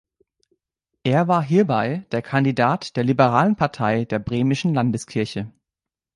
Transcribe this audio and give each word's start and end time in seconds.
Er 1.03 1.27
war 1.27 1.43
hierbei 1.43 2.05
der 2.11 2.23
Kandidat 2.23 2.95
der 2.95 3.03
liberalen 3.03 3.55
Partei 3.55 4.05
der 4.05 4.17
Bremischen 4.17 4.73
Landeskirche. 4.73 5.51